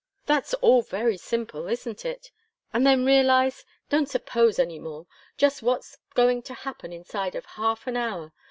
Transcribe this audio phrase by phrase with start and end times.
[0.25, 2.31] That's all very simple, isn't it?
[2.73, 5.05] And then realize don't suppose any more
[5.37, 8.33] just what's going to happen inside of half an hour.